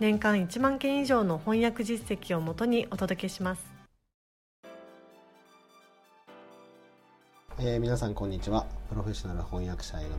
[0.00, 3.66] 年間1万件以上の翻訳実績をもとにお届けします、
[7.58, 8.64] えー、皆さんこんにちは。
[8.88, 10.16] プロフェッショナル翻訳者への道、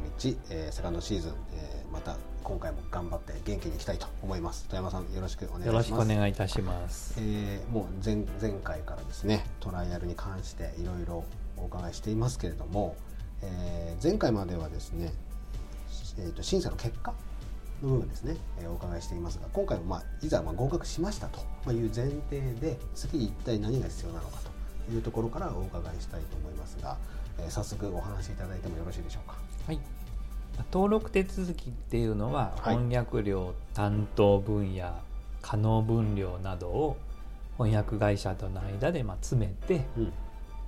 [0.49, 4.65] えー、セカンドシーズン、えー、また今回も頑張って元気にいきたいと思います。
[4.67, 5.67] 富山さんよろしくお願いします。
[5.67, 11.23] よろしくお願いいたします、えー、もう前前回からですねトライアルに関していろいろ
[11.55, 12.97] お伺いしていますけれども、
[13.41, 15.13] えー、前回まではですね、
[16.17, 17.13] えーと審査の結果
[17.83, 24.37] の部分ですね、えー、お伺いしていますが今回も、まあ、いざまあ合格しましたという前提で次一体何が必要なのか
[24.87, 26.97] というところからお伺いしたいと思いますが、
[27.37, 29.35] えー、早速お話しいただいてもよろしいでしょうか？
[29.67, 29.79] はい
[30.73, 34.91] 登録手続きっていうのは、翻訳料担当分野
[35.41, 36.97] 可能分量などを
[37.57, 40.05] 翻訳会社との間でまあ詰めて、うん、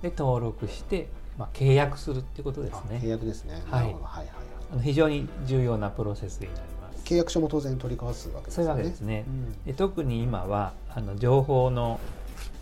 [0.00, 3.00] で登録して、まあ、契約するってことですね。
[3.02, 3.62] 契約ですね。
[3.70, 6.81] はい、はいはいはい、非常に重要なプロセスになります。
[7.04, 8.62] 契約書も当然取り交わすわけですね。
[8.62, 9.24] そういうわけですね。
[9.26, 12.00] うん、で特に今はあの情報の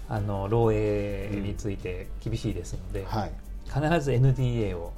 [0.08, 3.32] あの漏洩について厳しいですので、うんはい、
[3.66, 4.92] 必ず NDA を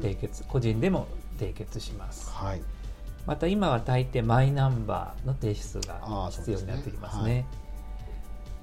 [0.00, 1.06] 締結、うんうん、個人でも
[1.38, 2.30] 締結します。
[2.30, 2.60] はい、
[3.24, 7.22] また今は大抵マイナンバーの提出が必要になってきますね。
[7.22, 7.44] すねはい、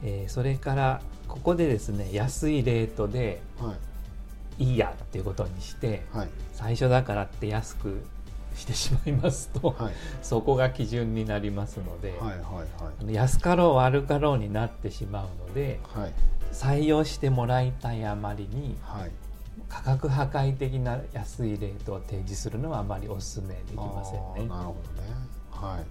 [0.03, 3.41] えー、それからここでですね安いレートで
[4.57, 8.03] いいやっていうことにして、はい、最初だからって安く
[8.55, 16.13] してしまいますと、はい、そこが基準になりますので、はいはいはい、安かろう悪かろうになってしまうので、はい、
[16.51, 19.11] 採用してもらいたいあまりに、はい、
[19.67, 24.11] 価格破壊的な安いレートを提示するのはあまりお勧めできませ
[24.41, 24.49] んね。
[24.49, 25.09] なるほどね、
[25.51, 25.83] はい。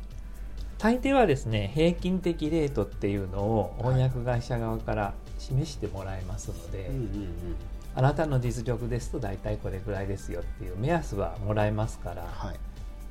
[0.79, 7.57] 大抵はですね平均的レートっていうのを翻訳会社側から示してもらえますので、うんうんうん
[7.97, 12.57] あなたの実力ですと大体これぐらいですよっていう目安はもらえますから、はい、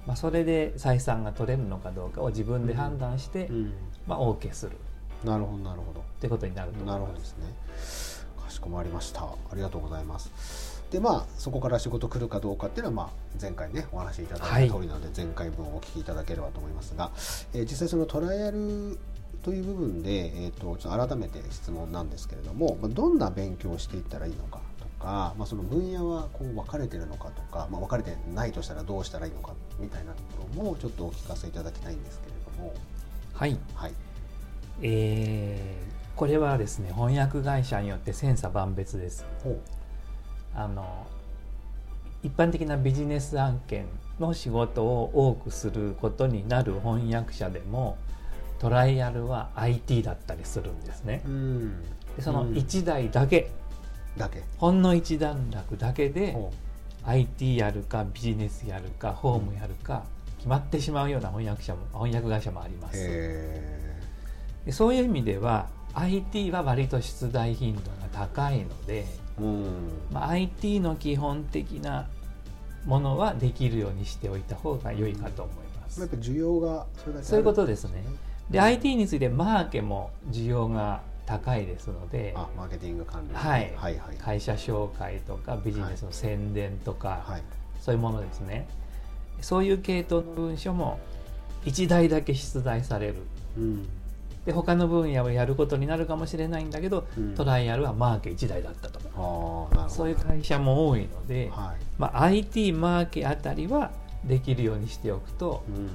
[0.06, 3.74] まあ、それで採算が取れるのかどうかを自分で判断して、うん、
[4.08, 4.78] まあ、OK する。
[5.24, 6.02] なるほどなるほど。
[6.02, 6.96] ってことになると思います。
[6.96, 8.44] なるほどですね。
[8.44, 9.22] かしこまりました。
[9.22, 10.84] ありがとうございます。
[10.92, 17.10] でまあそこから仕事来るかどうかっていうのは、まあ、前回ねお話しいただいた通りなので、前回分お聞きいただければと思いますが、
[17.54, 19.00] えー、実際そのトライアル
[19.42, 24.62] という部分で、えーと、ちょっと改めて質問なんですけれども、まあ、どんな勉強をしていったらいいのか
[25.04, 32.74] か、まあ、その分野はこう分かれてるのかとか、まあ、分かれてないとしたらどうしたらいいのかみたいなところもちょっとお聞かせいただきたいんですけれども。
[33.34, 33.94] はい、はい
[34.82, 39.26] えー、これはですね翻訳会社によって千差万別です。
[40.56, 41.08] あの
[42.22, 43.86] 一般的なビジネス案件
[44.20, 47.98] の仕事を多くすることになる翻訳者でも
[48.60, 51.22] トライアルは IT だったりするんですね。
[52.16, 53.52] でその1台だけ
[54.18, 54.44] だけ。
[54.58, 56.36] ほんの一段落だけで
[57.06, 60.04] IT やるかビジネスやるかホームやるか
[60.38, 62.98] 決まってしまうような翻訳者も翻訳会社もあります。
[64.66, 69.06] でそういう意味では IT は割と出題頻度が高いので、
[70.12, 72.08] まあ、IT の基本的な
[72.86, 76.02] ものはできるようにしておいた方が良いかと思います。
[76.02, 78.04] やっぱ需要がそれだけそういうことですね。
[78.50, 84.18] で、IT についてマーケも需要が高いですのであマーケティング関連、はい、はいはい。
[84.18, 87.44] 会社紹介とかビジネスの宣伝とか、はい、
[87.80, 88.68] そういうものですね。
[89.42, 91.00] そういう系統の文書も
[91.66, 93.16] 1台だけ出題される、
[93.58, 93.88] うん、
[94.46, 99.00] で他の分野をやることになるかもしれないんだけど、うん、トライアルはマーケ1台だったと。
[99.00, 103.92] かそういう会社も多いので、はい、まあ、IT マーケあたりは
[104.26, 105.90] できるようにしておくと、うん、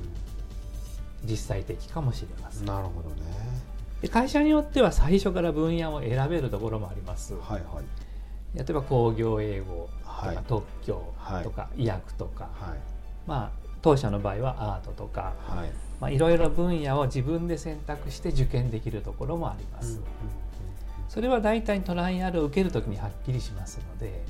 [1.29, 2.67] 実際的かもしれません。
[2.67, 3.17] なるほどね
[4.01, 7.35] で会社によっては最初から分野を選べるところもあります。
[7.35, 7.81] はいは
[8.55, 12.79] い、例えば工業英語とか特許とか医薬とか、はい、
[13.27, 19.89] まあ当社の場合はアートとか、はい、まあ、いろいろ分野を自分で選択して受験できるところもあります。
[19.89, 20.05] うんうんうん、
[21.09, 24.23] それは大体トライアルを受けるときにはっきりしますので。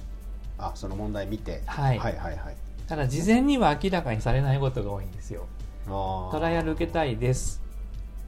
[0.61, 2.57] あその問題見て、はい、はいはいはい。
[2.89, 5.47] ただ事前には明らかにされないことが多いんですよ。
[5.89, 7.63] トライアル受けたいです、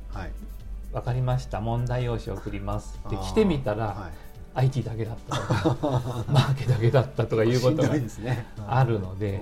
[0.08, 0.30] はい、
[0.92, 1.60] 分かりました。
[1.60, 3.00] 問題用紙送ります。
[3.06, 4.10] って来てみたら、は
[4.56, 7.90] い、IT だけだったとか マーケだけだったとかいうことが
[8.68, 9.40] あるので、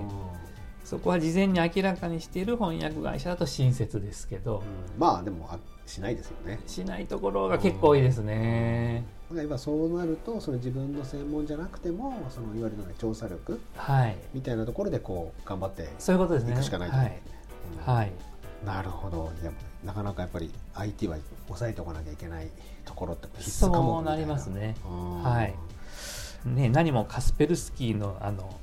[0.89, 4.63] そこは事前に明らかにしている翻訳会社だと親切ですけど、
[4.95, 6.59] うん、まあでもあしないですよね。
[6.65, 16.53] しないところが結構多いですね、うん、今そうなるとその自分の専門じゃなくてもそのいわゆる、ね、調査力、はい、みたいなところでこう頑張ってそういうことですね。
[16.53, 17.21] いくしかないと、はい、
[17.87, 18.11] うん、はい、
[18.65, 19.31] なるほど。
[19.41, 19.51] いや
[19.83, 21.17] なかなかやっぱり IT は
[21.47, 22.49] 抑えておかなきゃいけない
[22.85, 24.75] ところって必須かもそうなりますね。
[24.83, 25.55] はい。
[26.49, 28.59] ね何もカスペルスキーのあの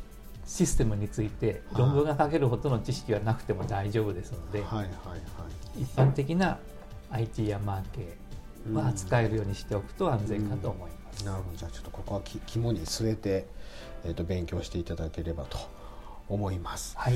[0.46, 5.16] システムについて論文が書けるほどの知識はなくても大丈夫ですので、はいはいは
[5.76, 6.58] い、一般的な
[7.10, 8.16] IT やマーケ
[8.72, 11.24] は扱えるようにしておくと安全かと思います。
[11.24, 11.56] なるほど。
[11.56, 13.46] じゃあちょっとここは肝に据えて、
[14.04, 15.58] えーと、勉強していただければと
[16.28, 16.96] 思います。
[16.96, 17.14] はい、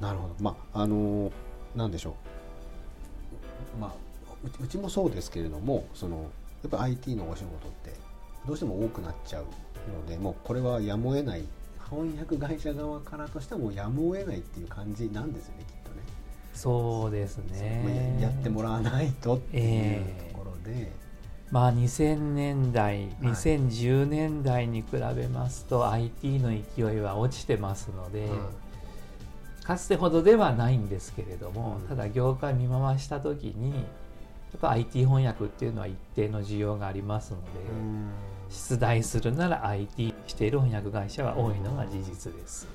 [0.00, 0.34] なるほど。
[0.40, 0.96] まああの
[1.26, 1.30] な
[1.86, 2.16] んでしょ
[3.76, 3.80] う？
[3.80, 3.92] まあ
[4.60, 6.30] うちもそうですけれどもその
[6.62, 7.92] やっぱ IT のお仕事って
[8.46, 9.44] どうしても多くなっちゃう
[9.92, 11.44] のでもうこれはやむを得ない。
[11.90, 16.02] 翻訳会社側からとしてもやむを得ないっていう感じなんですよねきっとね。
[16.52, 18.18] そうですね。
[18.20, 20.82] やってもらわないとっていうところで。
[20.82, 21.08] えー
[21.50, 28.28] まあ、2000年代、2010年代に比べますと IT の勢いは落ちてますので、
[29.68, 33.76] かつてほどではないんですけれども、ただ業界見回した時にや
[34.56, 37.48] っぱ IT 翻訳っていうのは一定の需要がありますので、
[38.48, 42.66] 出題するなら IT している翻訳会社は多いのが事実です。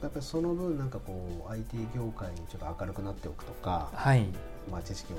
[0.00, 4.24] やっぱりその分なんかこう IT 業界にちょっと明るくなっておくとか、はい、
[4.68, 5.16] まあ知識を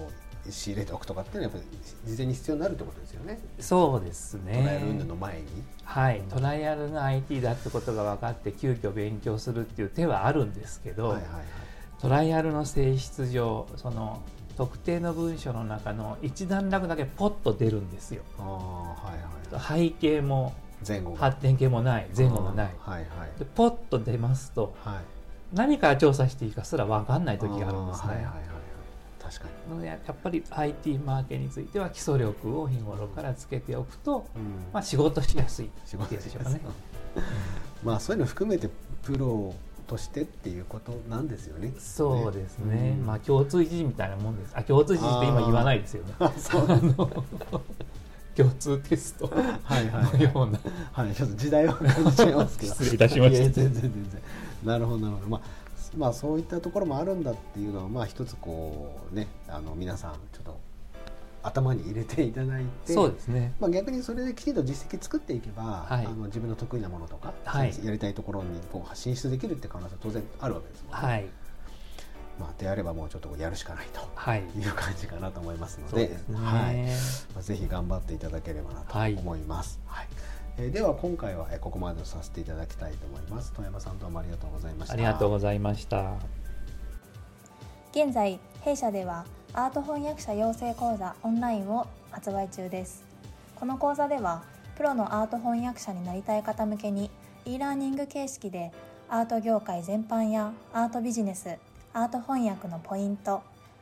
[0.49, 1.67] 仕入れておくとかっていうのはやっぱ
[2.05, 3.39] り事前に必要になるってことですよね。
[3.59, 4.59] そうですね。
[4.61, 5.45] トライアル運の前に。
[5.83, 11.43] はい、トライアルの IT だってことが分かって急遽勉強するっていう手はあるんですけど、はいはいはい、
[11.99, 14.21] トライアルの性質上その
[14.55, 18.23] 特定の文章の中の一段落だけポッと出るんですよ。
[18.37, 20.53] あはいはい、背景も
[20.87, 28.13] 前後発展系もない前後もない、はいはい、でポッと出ますと、はい、何から調査していいかすら分かんない時があるんですね。
[28.13, 28.48] はいはいはい
[29.29, 29.75] 確かに。
[29.75, 36.61] のでやっぱり IT マーケについては基礎力を日頃からつけておくと、うん、まあ、仕事しやすいっていうでしょうかね。
[37.83, 38.69] まあそういうの含めて
[39.03, 39.53] プロ
[39.87, 41.73] としてっていうことなんですよね。
[41.77, 42.95] そうですね。
[42.99, 44.53] うん、まあ共通一時みたいなもんです。
[44.55, 46.13] あ共通一時って今言わないですよね。
[48.35, 49.33] 共通テストは
[49.81, 50.57] いはい、ような、
[50.93, 52.73] はい、ちょっと時代を感じちゃいますけど。
[52.73, 53.37] 失礼いたしました。
[53.37, 53.91] 全然全然。
[54.63, 55.27] なるほどなるほど。
[55.27, 55.41] まあ
[55.97, 60.59] まあそういったところもあるんだっていうのはまあ一つこうねあの皆さんちょっと
[61.41, 71.07] 頭に入れていただいてそうですね、まあ、逆にそれできちんと実績作っていけば、はい、あの自分の得意なものとか、はい、やりたいところにこう進出できるって可能性は当然あるわけですもんね。
[71.07, 71.25] はい。
[72.39, 73.99] まあ、であればもうちょっとやるしかないと
[74.59, 74.65] い。
[74.65, 76.85] う感じかなと思いますので、はい、ね、はい。
[77.33, 79.81] まあ、ぜひ頑張っていただければなと思います。
[79.85, 80.07] はい、
[80.61, 83.53] えー、では今回はここまでとさせていただきたいと思います。
[83.53, 84.93] 富山さんどうもありがとうございました。
[84.93, 86.15] ありがとうございました。
[87.91, 93.03] 現在弊社ではアート翻訳者養成講座オンラインを発売中です
[93.55, 94.43] この講座では
[94.75, 97.09] プロのアート翻訳者になりたい方向けに
[97.45, 98.71] e ラーニング形式で
[99.09, 101.57] アート業界全般やアートビジネス
[101.93, 103.41] アート翻訳のポイント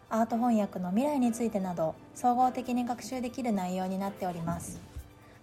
[0.10, 4.87] アート翻訳の未来についてなど総合的に学習できる内容になっております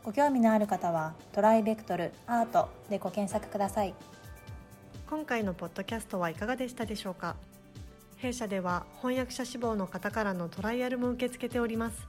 [0.04, 3.94] ご興味のある方はトライベクトルアートでご検索ください。
[5.08, 7.36] 今回のポッドキャストはいかがでしたでしょうか？
[8.18, 12.06] 弊社では翻訳者志望の方からのトライアルも受け付けております。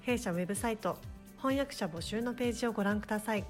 [0.00, 0.98] 弊社ウェブサイト
[1.36, 3.44] 翻訳者募集のページをご覧ください。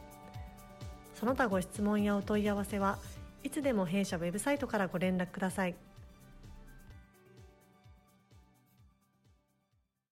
[1.14, 2.98] その他ご質問やお問い合わせは
[3.42, 5.74] いつでも弊社ウェブサイトからご連絡ください。